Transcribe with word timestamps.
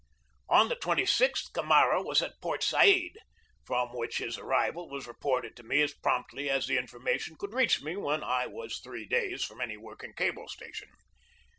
On 0.49 0.67
the 0.67 0.75
26th 0.77 1.53
Camara 1.53 2.01
was 2.01 2.23
at 2.23 2.41
Port 2.41 2.63
Said, 2.63 3.11
from 3.63 3.89
which 3.93 4.17
his 4.17 4.35
arrival 4.35 4.89
was 4.89 5.05
reported 5.05 5.55
to 5.55 5.61
me 5.63 5.79
as 5.83 5.93
promptly 5.93 6.49
as 6.49 6.65
the 6.65 6.75
in 6.77 6.87
formation 6.87 7.35
could 7.37 7.53
reach 7.53 7.83
me 7.83 7.95
when 7.95 8.23
I 8.23 8.47
was 8.47 8.79
three 8.79 9.05
days 9.05 9.43
from 9.43 9.61
any 9.61 9.77
working 9.77 10.15
cable 10.15 10.47
station. 10.47 10.89